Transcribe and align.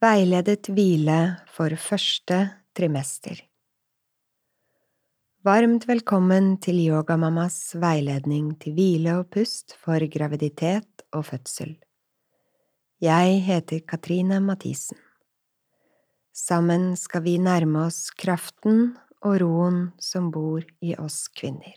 Veiledet 0.00 0.70
hvile 0.72 1.14
for 1.52 1.74
første 1.76 2.36
trimester 2.72 3.42
Varmt 5.44 5.84
velkommen 5.90 6.54
til 6.64 6.78
Yogamammas 6.86 7.58
veiledning 7.82 8.54
til 8.62 8.78
hvile 8.78 9.18
og 9.18 9.28
pust 9.36 9.74
for 9.82 10.00
graviditet 10.14 11.04
og 11.12 11.26
fødsel. 11.28 11.74
Jeg 13.04 13.44
heter 13.44 13.84
Katrine 13.84 14.40
Mathisen. 14.40 14.96
Sammen 16.32 16.96
skal 16.96 17.26
vi 17.28 17.36
nærme 17.36 17.84
oss 17.90 18.08
kraften 18.08 18.94
og 19.20 19.36
roen 19.44 19.82
som 20.00 20.32
bor 20.32 20.64
i 20.80 20.96
oss 20.96 21.26
kvinner. 21.28 21.76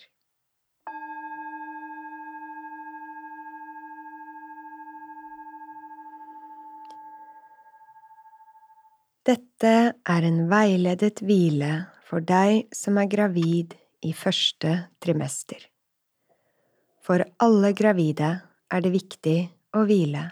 Dette 9.23 9.73
er 10.03 10.25
en 10.27 10.41
veiledet 10.51 11.21
hvile 11.23 11.71
for 12.03 12.19
deg 12.27 12.65
som 12.75 12.97
er 12.99 13.07
gravid 13.07 13.71
i 14.03 14.11
første 14.11 14.71
trimester. 14.99 15.61
For 17.03 17.23
alle 17.39 17.69
gravide 17.71 18.31
er 18.67 18.83
det 18.83 18.91
viktig 18.91 19.37
å 19.79 19.83
hvile. 19.87 20.25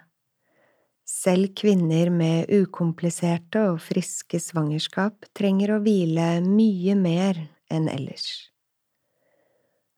Selv 1.07 1.53
kvinner 1.55 2.11
med 2.11 2.51
ukompliserte 2.51 3.63
og 3.69 3.79
friske 3.83 4.41
svangerskap 4.43 5.29
trenger 5.39 5.77
å 5.77 5.81
hvile 5.85 6.25
mye 6.43 6.95
mer 6.99 7.39
enn 7.71 7.87
ellers. 7.91 8.27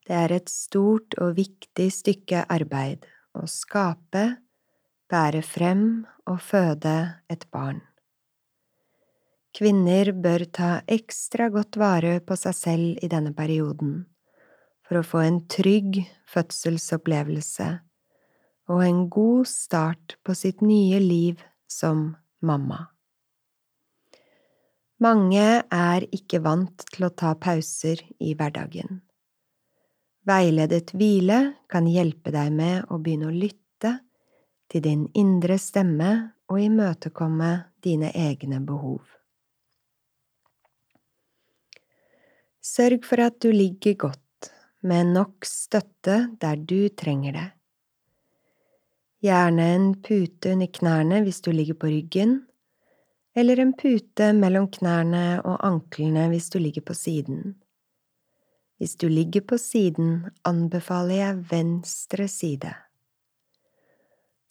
Det 0.06 0.14
er 0.20 0.36
et 0.38 0.54
stort 0.54 1.18
og 1.18 1.34
viktig 1.40 1.88
stykke 1.98 2.44
arbeid 2.46 3.10
å 3.34 3.48
skape, 3.50 4.26
bære 5.10 5.42
frem 5.42 6.06
og 6.30 6.38
føde 6.46 6.96
et 7.34 7.50
barn. 7.50 7.82
Kvinner 9.54 10.10
bør 10.18 10.48
ta 10.50 10.70
ekstra 10.90 11.52
godt 11.54 11.78
vare 11.78 12.18
på 12.26 12.34
seg 12.40 12.56
selv 12.58 13.04
i 13.06 13.10
denne 13.12 13.36
perioden 13.38 14.00
for 14.82 14.98
å 14.98 15.06
få 15.06 15.22
en 15.22 15.38
trygg 15.46 16.00
fødselsopplevelse 16.34 17.68
og 18.74 18.82
en 18.82 19.04
god 19.14 19.46
start 19.50 20.18
på 20.26 20.34
sitt 20.38 20.66
nye 20.66 20.98
liv 21.04 21.44
som 21.70 22.16
mamma. 22.42 22.80
Mange 25.04 25.48
er 25.62 26.06
ikke 26.16 26.42
vant 26.42 26.86
til 26.90 27.06
å 27.06 27.14
ta 27.14 27.36
pauser 27.36 28.02
i 28.24 28.34
hverdagen. 28.40 29.02
Veiledet 30.24 30.94
hvile 30.96 31.40
kan 31.70 31.86
hjelpe 31.90 32.32
deg 32.34 32.54
med 32.56 32.88
å 32.90 32.98
begynne 33.04 33.30
å 33.30 33.36
lytte 33.36 33.98
til 34.72 34.86
din 34.86 35.10
indre 35.14 35.60
stemme 35.60 36.14
og 36.50 36.62
imøtekomme 36.64 37.58
dine 37.84 38.14
egne 38.16 38.64
behov. 38.64 39.04
Sørg 42.64 43.04
for 43.04 43.20
at 43.20 43.42
du 43.44 43.50
ligger 43.52 43.98
godt, 44.00 44.52
med 44.88 45.10
nok 45.12 45.44
støtte 45.44 46.16
der 46.40 46.56
du 46.56 46.88
trenger 46.96 47.36
det. 47.36 47.50
Gjerne 49.24 49.66
en 49.76 49.90
pute 50.04 50.54
under 50.56 50.72
knærne 50.72 51.20
hvis 51.26 51.42
du 51.44 51.52
ligger 51.52 51.76
på 51.80 51.92
ryggen, 51.92 52.38
eller 53.36 53.60
en 53.60 53.74
pute 53.76 54.30
mellom 54.38 54.70
knærne 54.72 55.42
og 55.42 55.60
anklene 55.68 56.30
hvis 56.32 56.48
du 56.54 56.60
ligger 56.64 56.86
på 56.88 56.96
siden. 56.96 57.58
Hvis 58.80 58.96
du 58.96 59.10
ligger 59.12 59.44
på 59.48 59.60
siden, 59.60 60.30
anbefaler 60.48 61.20
jeg 61.20 61.44
venstre 61.52 62.28
side. 62.32 62.72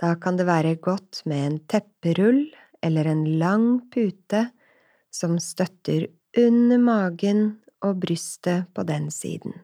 Da 0.01 0.15
kan 0.21 0.37
det 0.37 0.49
være 0.49 0.77
godt 0.77 1.23
med 1.25 1.47
en 1.47 1.59
tepperull 1.65 2.45
eller 2.83 3.09
en 3.09 3.25
lang 3.39 3.67
pute 3.93 4.47
som 5.13 5.39
støtter 5.41 6.11
under 6.37 6.79
magen 6.79 7.62
og 7.83 8.01
brystet 8.05 8.71
på 8.75 8.85
den 8.89 9.11
siden. 9.15 9.55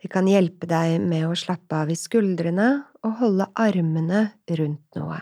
Det 0.00 0.08
kan 0.12 0.28
hjelpe 0.30 0.68
deg 0.68 0.96
med 1.04 1.26
å 1.28 1.36
slappe 1.36 1.82
av 1.82 1.90
i 1.92 1.98
skuldrene 1.98 2.70
og 3.04 3.18
holde 3.20 3.50
armene 3.60 4.22
rundt 4.60 4.96
noe. 4.96 5.18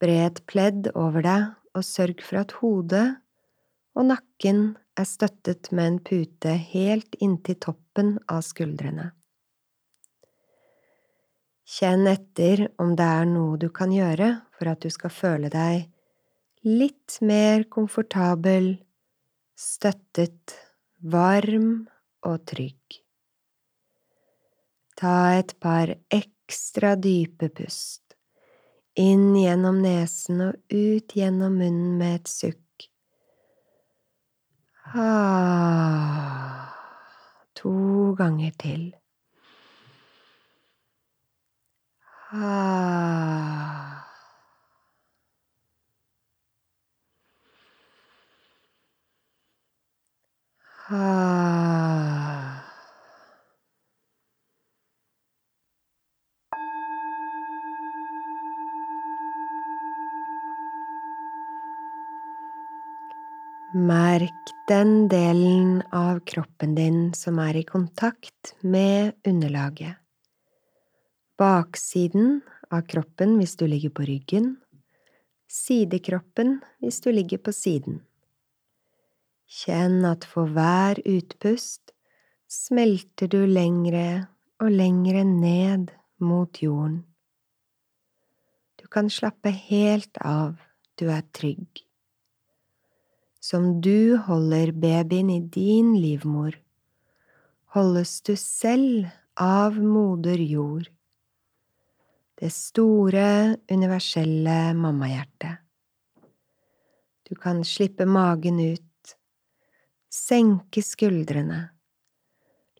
Bre 0.00 0.16
et 0.26 0.40
pledd 0.50 0.90
over 0.96 1.22
deg 1.22 1.76
og 1.76 1.86
sørg 1.86 2.24
for 2.24 2.40
at 2.42 2.56
hodet 2.58 3.06
og 3.94 4.08
nakken 4.08 4.62
er 4.98 5.06
støttet 5.06 5.70
med 5.70 5.86
en 5.86 6.02
pute 6.02 6.56
helt 6.72 7.16
inntil 7.22 7.58
toppen 7.62 8.16
av 8.30 8.42
skuldrene. 8.46 9.10
Kjenn 11.70 12.08
etter 12.10 12.66
om 12.82 12.96
det 12.98 13.06
er 13.06 13.28
noe 13.30 13.58
du 13.60 13.68
kan 13.70 13.92
gjøre 13.94 14.32
for 14.58 14.72
at 14.72 14.82
du 14.82 14.90
skal 14.90 15.14
føle 15.14 15.50
deg 15.52 15.86
litt 16.66 17.20
mer 17.24 17.68
komfortabel 17.70 18.72
støttet, 19.60 20.54
varm 21.12 21.86
og 22.24 22.44
trygg. 22.48 23.00
Ta 24.96 25.36
et 25.40 25.52
par 25.60 25.92
ekstra 26.12 26.94
dype 27.00 27.50
pust, 27.56 28.16
inn 29.00 29.34
gjennom 29.36 29.80
nesen 29.84 30.40
og 30.48 30.54
ut 30.72 31.16
gjennom 31.16 31.60
munnen 31.60 31.98
med 32.00 32.20
et 32.20 32.32
sukk. 32.32 32.88
Ah, 34.90 36.72
to 37.54 38.14
ganger 38.18 38.56
til. 38.64 38.90
Ah. 42.32 43.99
Merk 50.90 50.98
den 64.66 65.06
delen 65.08 65.82
av 65.92 66.18
kroppen 66.26 66.74
din 66.74 67.14
som 67.14 67.38
er 67.38 67.54
i 67.54 67.62
kontakt 67.62 68.56
med 68.60 69.12
underlaget. 69.22 69.94
Baksiden 71.38 72.40
av 72.66 72.82
kroppen 72.90 73.38
hvis 73.38 73.54
du 73.54 73.68
ligger 73.70 73.94
på 73.94 74.02
ryggen, 74.10 74.56
sidekroppen 75.46 76.58
hvis 76.82 76.98
du 76.98 77.12
ligger 77.14 77.38
på 77.38 77.54
siden. 77.54 78.02
Kjenn 79.50 80.04
at 80.06 80.22
for 80.30 80.46
hver 80.54 81.00
utpust 81.10 81.90
smelter 82.46 83.26
du 83.26 83.40
lengre 83.50 84.28
og 84.62 84.70
lengre 84.70 85.24
ned 85.26 85.88
mot 86.22 86.60
jorden. 86.62 87.00
Du 88.78 88.86
kan 88.86 89.10
slappe 89.10 89.50
helt 89.50 90.20
av, 90.22 90.54
du 90.94 91.10
er 91.10 91.24
trygg. 91.34 91.82
Som 93.42 93.80
du 93.82 94.20
holder 94.22 94.70
babyen 94.70 95.32
i 95.34 95.40
din 95.42 95.96
livmor, 95.98 96.54
holdes 97.74 98.20
du 98.22 98.36
selv 98.38 99.08
av 99.34 99.80
moder 99.82 100.38
jord, 100.44 100.86
det 102.38 102.52
store, 102.54 103.56
universelle 103.66 104.60
mammahjertet. 104.78 105.58
Du 107.26 107.34
kan 107.34 107.64
slippe 107.66 108.06
magen 108.06 108.62
ut 108.62 108.86
senke 110.10 110.82
skuldrene. 110.82 111.68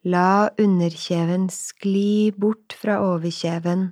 La 0.03 0.49
underkjeven 0.59 1.47
skli 1.53 2.31
bort 2.35 2.73
fra 2.73 2.99
overkjeven. 3.05 3.91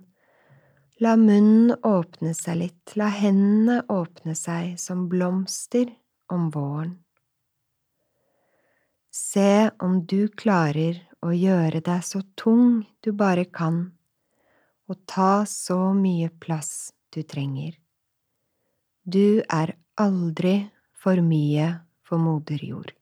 La 1.00 1.14
munnen 1.16 1.76
åpne 1.86 2.34
seg 2.36 2.58
litt, 2.64 2.96
la 3.00 3.08
hendene 3.14 3.84
åpne 3.88 4.36
seg 4.36 4.74
som 4.82 5.06
blomster 5.12 5.94
om 6.34 6.50
våren. 6.52 6.98
Se 9.14 9.70
om 9.80 10.02
du 10.06 10.28
klarer 10.28 11.00
å 11.26 11.32
gjøre 11.34 11.82
deg 11.86 12.04
så 12.06 12.22
tung 12.36 12.84
du 13.06 13.12
bare 13.14 13.46
kan, 13.46 13.82
og 14.90 15.00
ta 15.06 15.46
så 15.46 15.94
mye 15.94 16.30
plass 16.42 16.92
du 17.14 17.22
trenger. 17.24 17.78
Du 19.06 19.42
er 19.48 19.78
aldri 19.98 20.70
for 20.94 21.22
mye 21.26 21.74
for 22.04 22.22
moder 22.22 22.62
jord. 22.66 22.99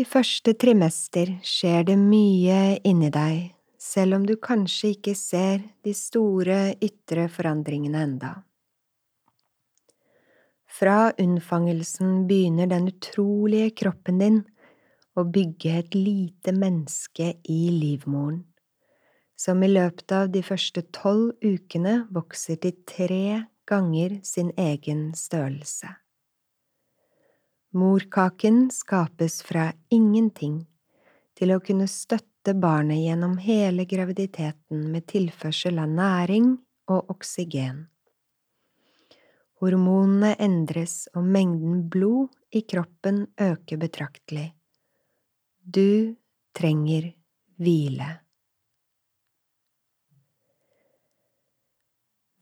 I 0.00 0.04
første 0.08 0.54
trimester 0.56 1.28
skjer 1.44 1.82
det 1.90 1.96
mye 2.00 2.78
inni 2.88 3.10
deg, 3.12 3.50
selv 3.76 4.16
om 4.16 4.22
du 4.24 4.32
kanskje 4.40 4.94
ikke 4.94 5.12
ser 5.18 5.58
de 5.84 5.92
store 5.92 6.60
ytre 6.80 7.26
forandringene 7.28 8.00
enda. 8.06 8.30
Fra 10.64 11.10
unnfangelsen 11.20 12.24
begynner 12.30 12.70
den 12.70 12.88
utrolige 12.94 13.74
kroppen 13.82 14.24
din 14.24 14.40
å 15.20 15.26
bygge 15.28 15.76
et 15.82 15.98
lite 15.98 16.56
menneske 16.56 17.34
i 17.44 17.60
livmoren, 17.68 18.46
som 19.36 19.60
i 19.60 19.68
løpet 19.68 20.16
av 20.16 20.30
de 20.32 20.40
første 20.46 20.86
tolv 20.96 21.34
ukene 21.44 22.06
vokser 22.08 22.62
til 22.62 22.78
tre 22.88 23.24
ganger 23.68 24.22
sin 24.24 24.54
egen 24.56 25.10
størrelse. 25.12 25.99
Morkaken 27.72 28.70
skapes 28.70 29.42
fra 29.46 29.68
ingenting 29.94 30.64
til 31.38 31.52
å 31.54 31.60
kunne 31.62 31.86
støtte 31.86 32.50
barnet 32.58 32.98
gjennom 32.98 33.36
hele 33.38 33.84
graviditeten 33.86 34.88
med 34.90 35.06
tilførsel 35.12 35.78
av 35.78 35.92
næring 35.94 36.48
og 36.90 37.12
oksygen. 37.14 37.84
Hormonene 39.62 40.32
endres 40.42 41.04
og 41.14 41.28
mengden 41.30 41.84
blod 41.92 42.34
i 42.50 42.64
kroppen 42.66 43.28
øker 43.38 43.78
betraktelig. 43.78 44.48
Du 45.62 46.16
trenger 46.58 47.12
hvile. 47.60 48.10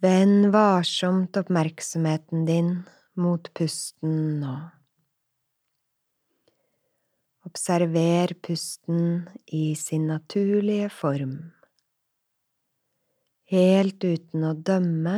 Vend 0.00 0.48
varsomt 0.56 1.36
oppmerksomheten 1.36 2.48
din 2.48 2.74
mot 3.18 3.52
pusten 3.52 4.38
nå. 4.40 4.56
Observer 7.48 8.34
pusten 8.44 9.30
i 9.46 9.76
sin 9.76 10.06
naturlige 10.06 10.90
form, 10.92 11.32
helt 13.48 14.04
uten 14.04 14.44
å 14.44 14.50
dømme 14.52 15.14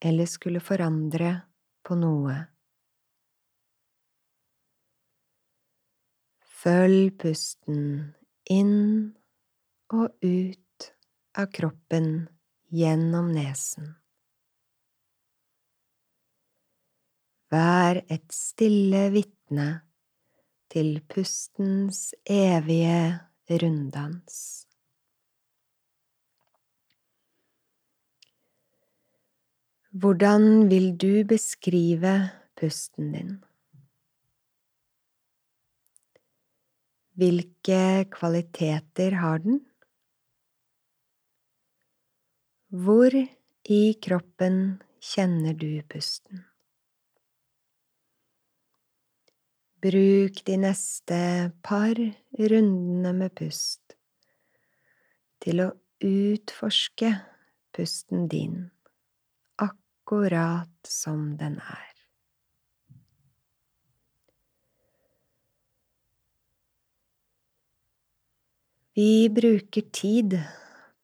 eller 0.00 0.30
skulle 0.30 0.62
forandre 0.64 1.34
på 1.84 1.98
noe. 2.00 2.38
Følg 6.64 7.12
pusten 7.20 7.84
inn 8.48 9.12
og 9.92 10.16
ut 10.24 10.90
av 11.36 11.52
kroppen 11.52 12.12
gjennom 12.72 13.34
nesen. 13.36 13.98
Vær 17.52 18.00
et 18.08 18.30
stille 18.32 19.10
vitne 19.12 19.74
til 20.74 20.96
pustens 21.06 21.98
evige 22.26 23.20
runddans. 23.62 24.38
Hvordan 29.94 30.66
vil 30.72 30.88
du 30.98 31.22
beskrive 31.30 32.14
pusten 32.58 33.12
din? 33.14 33.36
Hvilke 37.14 38.08
kvaliteter 38.10 39.14
har 39.22 39.38
den? 39.44 39.60
Hvor 42.74 43.14
i 43.70 43.82
kroppen 44.02 44.58
kjenner 44.98 45.54
du 45.54 45.78
pusten? 45.86 46.42
Bruk 49.84 50.38
de 50.46 50.54
neste 50.56 51.16
par 51.60 51.98
rundene 52.40 53.10
med 53.12 53.34
pust 53.36 53.92
til 55.44 55.60
å 55.60 55.66
utforske 56.00 57.10
pusten 57.76 58.24
din 58.32 58.54
akkurat 59.60 60.88
som 60.88 61.34
den 61.36 61.58
er. 61.60 61.92
Vi 68.96 69.28
bruker 69.28 69.90
tid 69.92 70.38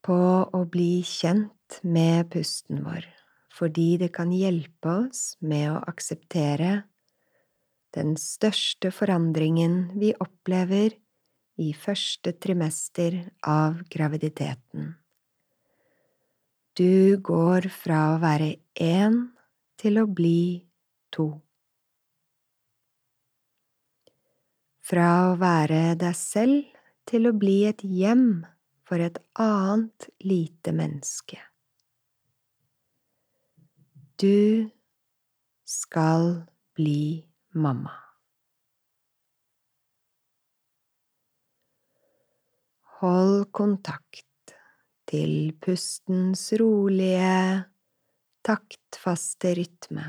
på 0.00 0.20
å 0.56 0.64
bli 0.72 1.02
kjent 1.04 1.82
med 1.84 2.30
pusten 2.32 2.80
vår 2.86 3.04
fordi 3.60 3.98
det 4.00 4.14
kan 4.14 4.30
hjelpe 4.32 5.02
oss 5.02 5.34
med 5.44 5.66
å 5.74 5.80
akseptere 5.90 6.78
den 7.96 8.14
største 8.20 8.92
forandringen 8.94 9.90
vi 9.98 10.12
opplever 10.22 10.94
i 11.60 11.72
første 11.76 12.32
trimester 12.40 13.18
av 13.46 13.82
graviditeten. 13.92 14.94
Du 16.78 17.18
går 17.20 17.66
fra 17.74 18.14
å 18.14 18.20
være 18.22 18.54
én 18.80 19.18
til 19.80 19.98
å 20.00 20.06
bli 20.06 20.62
to. 21.12 21.28
Fra 24.90 25.10
å 25.30 25.34
være 25.40 25.96
deg 26.00 26.16
selv 26.16 26.70
til 27.10 27.28
å 27.28 27.34
bli 27.36 27.64
et 27.68 27.82
hjem 27.84 28.42
for 28.86 29.02
et 29.02 29.18
annet 29.38 30.08
lite 30.24 30.72
menneske. 30.74 31.38
Du 34.20 34.70
skal 35.66 36.46
bli 36.76 37.29
mamma. 37.54 37.92
Hold 43.00 43.48
kontakt 43.56 44.54
til 45.08 45.54
pustens 45.62 46.50
rolige, 46.60 47.64
taktfaste 48.44 49.54
rytme, 49.56 50.04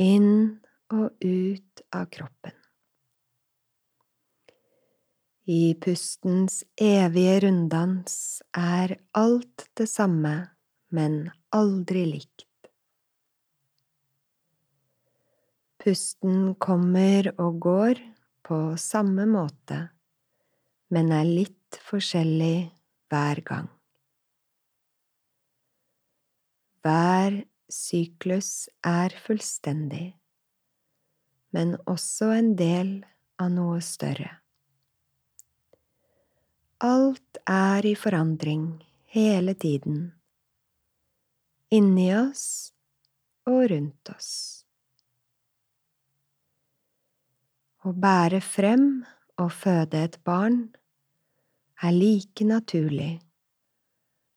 inn 0.00 0.32
og 0.96 1.12
ut 1.20 1.84
av 1.92 2.08
kroppen. 2.14 2.56
I 5.48 5.76
pustens 5.80 6.60
evige 6.76 7.38
runddans 7.46 8.18
er 8.56 8.98
alt 9.16 9.68
det 9.80 9.86
samme, 9.88 10.34
men 10.92 11.22
aldri 11.56 12.04
likt. 12.08 12.47
Pusten 15.88 16.50
kommer 16.60 17.30
og 17.40 17.62
går 17.64 18.00
på 18.44 18.56
samme 18.76 19.24
måte, 19.24 19.78
men 20.92 21.08
er 21.16 21.24
litt 21.24 21.78
forskjellig 21.80 22.66
hver 23.08 23.40
gang. 23.48 23.70
Hver 26.84 27.38
syklus 27.72 28.68
er 28.84 29.16
fullstendig, 29.24 30.10
men 31.56 31.72
også 31.88 32.34
en 32.36 32.52
del 32.60 32.92
av 33.40 33.48
noe 33.56 33.80
større. 33.80 34.34
Alt 36.84 37.40
er 37.48 37.88
i 37.88 37.96
forandring 37.96 38.68
hele 39.16 39.56
tiden, 39.56 40.10
inni 41.72 42.10
oss 42.20 42.74
og 43.48 43.70
rundt 43.72 44.16
oss. 44.18 44.57
Å 47.88 47.92
bære 47.96 48.42
frem 48.44 48.82
og 49.40 49.52
føde 49.54 50.02
et 50.04 50.16
barn 50.26 50.56
er 51.80 51.94
like 51.94 52.44
naturlig 52.44 53.14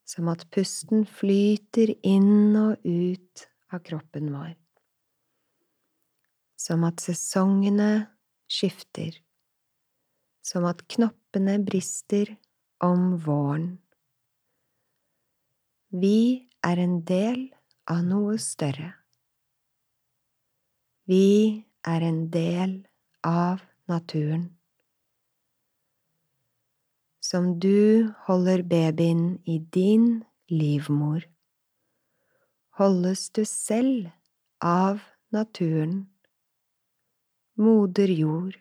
som 0.07 0.29
at 0.31 0.45
pusten 0.55 1.01
flyter 1.03 1.89
inn 2.07 2.55
og 2.55 2.85
ut 2.85 3.41
av 3.75 3.81
kroppen 3.83 4.29
vår, 4.31 4.53
som 6.55 6.85
at 6.87 7.03
sesongene 7.03 7.89
skifter, 8.47 9.17
som 10.39 10.67
at 10.69 10.85
knoppene 10.95 11.57
brister 11.65 12.31
om 12.87 13.17
våren. 13.25 13.73
Vi 15.91 16.47
er 16.63 16.83
en 16.85 17.01
del 17.03 17.49
av 17.91 17.99
noe 18.07 18.37
større. 18.39 18.93
Vi 21.11 21.27
er 21.83 22.07
en 22.07 22.23
del 22.31 22.79
av 23.23 23.61
naturen 23.85 24.49
som 27.31 27.59
du 27.59 28.11
holder 28.25 28.63
babyen 28.63 29.39
i 29.45 29.59
din 29.59 30.23
livmor, 30.49 31.23
holdes 32.79 33.29
du 33.29 33.45
selv 33.45 34.09
av 34.59 34.99
naturen, 35.31 36.09
moder 37.55 38.11
jord, 38.11 38.57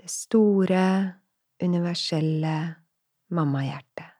det 0.00 0.10
store, 0.10 0.86
universelle 1.62 2.56
mammahjertet. 3.30 4.11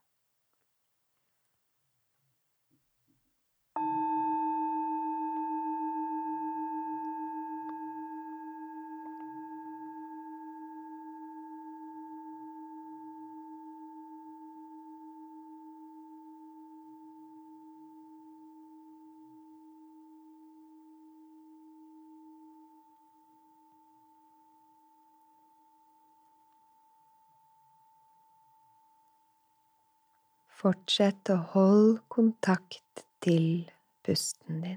Fortsett 30.62 31.26
å 31.34 31.40
holde 31.56 32.04
kontakt 32.06 33.00
til 33.18 33.64
pusten 34.06 34.60
din. 34.62 34.76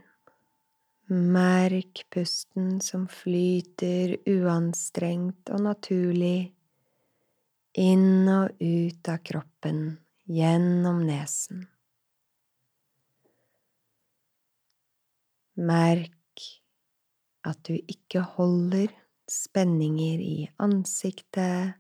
Merk 1.14 2.02
pusten 2.10 2.80
som 2.82 3.04
flyter 3.06 4.16
uanstrengt 4.26 5.52
og 5.54 5.62
naturlig 5.62 6.56
inn 7.78 8.26
og 8.34 8.58
ut 8.58 9.12
av 9.14 9.20
kroppen 9.30 9.84
gjennom 10.26 11.04
nesen. 11.06 11.68
Merk 15.62 16.48
at 17.46 17.62
du 17.70 17.78
ikke 17.78 18.26
holder 18.40 18.90
spenninger 19.30 20.18
i 20.18 20.50
ansiktet, 20.58 21.78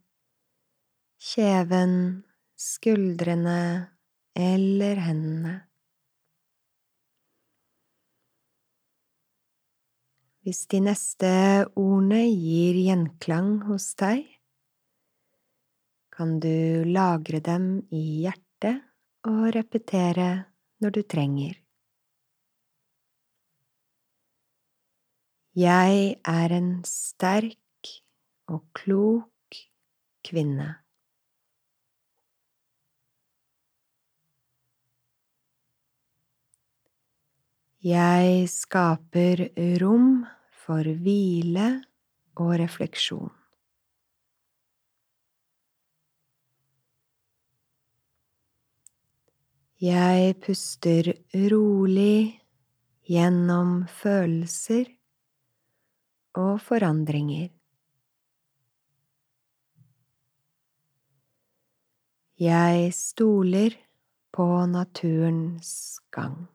kjeven, 1.33 2.21
skuldrene 2.53 3.94
eller 4.35 4.99
hendene. 4.99 5.55
Hvis 10.45 10.67
de 10.69 10.83
neste 10.85 11.29
ordene 11.73 12.21
gir 12.29 12.77
gjenklang 12.77 13.63
hos 13.65 13.87
deg, 13.97 14.27
kan 16.13 16.37
du 16.39 16.85
lagre 16.85 17.41
dem 17.43 17.79
i 17.89 18.21
hjertet 18.27 18.83
og 19.25 19.49
repetere 19.55 20.29
når 20.83 20.93
du 20.95 21.01
trenger. 21.09 21.57
Jeg 25.55 26.15
er 26.27 26.53
en 26.59 26.71
sterk 26.85 27.91
og 28.51 28.67
klok 28.75 29.59
kvinne. 30.27 30.84
Jeg 37.85 38.47
skaper 38.49 39.43
rom 39.77 40.23
for 40.65 40.87
hvile 41.05 41.65
og 42.41 42.55
refleksjon. 42.57 43.29
Jeg 49.77 50.33
puster 50.41 51.11
rolig 51.51 52.41
gjennom 53.05 53.83
følelser 53.99 54.89
og 56.41 56.57
forandringer. 56.65 57.53
Jeg 62.41 62.89
stoler 62.97 63.77
på 64.33 64.49
naturens 64.73 66.01
gang. 66.09 66.54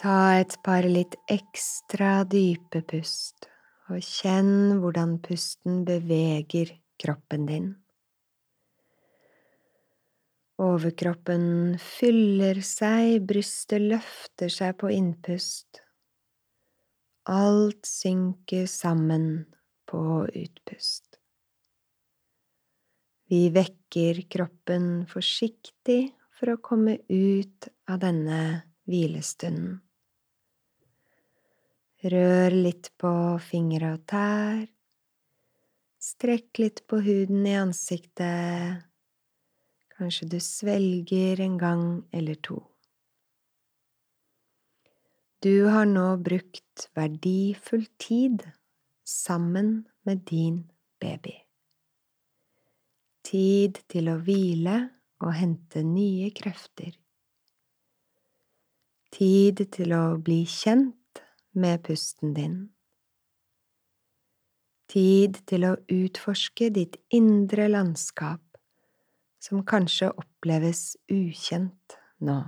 Ta 0.00 0.38
et 0.40 0.54
par 0.64 0.86
litt 0.88 1.12
ekstra 1.28 2.22
dype 2.24 2.80
pust, 2.88 3.50
og 3.92 4.00
kjenn 4.00 4.78
hvordan 4.80 5.18
pusten 5.20 5.82
beveger 5.84 6.70
kroppen 7.02 7.44
din. 7.44 7.66
Overkroppen 10.60 11.76
fyller 11.84 12.62
seg, 12.64 13.18
brystet 13.28 13.84
løfter 13.92 14.48
seg 14.52 14.78
på 14.80 14.88
innpust. 14.92 15.82
Alt 17.28 17.84
synker 17.84 18.64
sammen 18.72 19.28
på 19.84 20.00
utpust. 20.24 21.20
Vi 23.28 23.42
vekker 23.52 24.24
kroppen 24.32 25.04
forsiktig 25.12 26.00
for 26.40 26.56
å 26.56 26.58
komme 26.64 26.96
ut 27.12 27.68
av 27.84 28.00
denne 28.08 28.40
hvilestunden. 28.88 29.78
Rør 32.00 32.54
litt 32.56 32.86
på 32.96 33.10
fingre 33.44 33.90
og 33.92 34.04
tær. 34.08 34.62
Strekk 36.00 36.56
litt 36.62 36.78
på 36.88 36.96
huden 37.04 37.42
i 37.44 37.58
ansiktet. 37.60 38.86
Kanskje 39.92 40.28
du 40.32 40.38
svelger 40.40 41.42
en 41.44 41.58
gang 41.60 41.82
eller 42.16 42.38
to. 42.40 42.56
Du 45.44 45.68
har 45.68 45.84
nå 45.90 46.06
brukt 46.24 46.86
verdifull 46.96 47.84
tid 48.00 48.46
sammen 49.04 49.82
med 50.08 50.22
din 50.30 50.62
baby. 51.04 51.34
Tid 53.28 53.82
til 53.92 54.08
å 54.08 54.16
hvile 54.24 54.78
og 55.20 55.36
hente 55.36 55.84
nye 55.84 56.32
krefter. 56.32 56.96
Tid 59.12 59.66
til 59.76 59.92
å 59.92 60.16
bli 60.16 60.46
kjent 60.48 60.96
med 61.52 61.82
pusten 61.86 62.34
din. 62.34 62.58
Tid 64.90 65.38
til 65.46 65.66
å 65.68 65.76
utforske 65.86 66.70
ditt 66.74 66.96
indre 67.14 67.68
landskap, 67.70 68.42
som 69.40 69.62
kanskje 69.64 70.10
oppleves 70.10 70.96
ukjent 71.10 71.96
nå. 72.26 72.40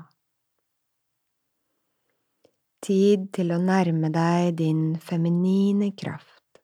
Tid 2.82 3.28
til 3.36 3.54
å 3.54 3.60
nærme 3.62 4.10
deg 4.10 4.56
din 4.58 4.82
feminine 4.98 5.92
kraft, 5.94 6.58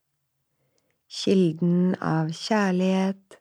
kilden 1.07 1.95
av 2.03 2.35
kjærlighet, 2.35 3.39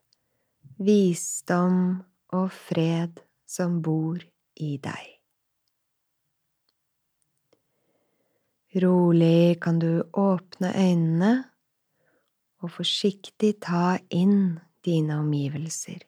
visdom 0.78 2.04
og 2.38 2.52
fred 2.54 3.24
som 3.50 3.82
bor 3.82 4.22
i 4.62 4.76
deg. 4.78 5.17
Rolig 8.76 9.62
kan 9.64 9.80
du 9.80 10.04
åpne 10.14 10.74
øynene 10.76 11.32
og 12.60 12.72
forsiktig 12.76 13.54
ta 13.64 13.98
inn 14.12 14.60
dine 14.86 15.20
omgivelser. 15.22 16.04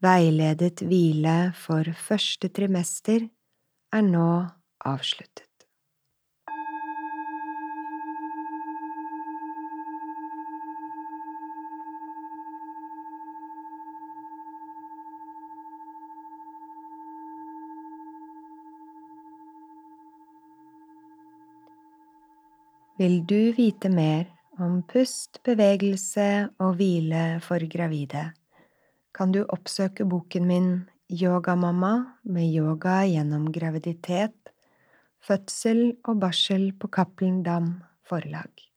Veiledet 0.00 0.80
hvile 0.84 1.52
for 1.56 1.88
første 1.96 2.48
trimester 2.48 3.26
er 3.92 4.04
nå 4.04 4.30
avsluttet. 4.88 5.49
Vil 23.00 23.22
du 23.24 23.52
vite 23.56 23.88
mer 23.88 24.26
om 24.60 24.82
pust, 24.84 25.38
bevegelse 25.46 26.50
og 26.60 26.74
hvile 26.76 27.38
for 27.40 27.64
gravide, 27.72 28.26
kan 29.16 29.32
du 29.32 29.38
oppsøke 29.40 30.04
boken 30.04 30.44
min 30.44 30.66
Yogamamma 31.08 31.94
med 32.28 32.52
yoga 32.52 32.98
gjennom 33.08 33.46
graviditet, 33.56 34.52
fødsel 35.24 35.80
og 36.04 36.20
barsel 36.20 36.74
på 36.76 36.92
Cappelen 36.92 37.40
Dam 37.46 37.70
forlag. 38.04 38.69